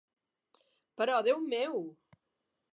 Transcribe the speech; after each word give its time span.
Però 1.01 1.21
Déu 1.29 1.45
meu! 1.53 1.79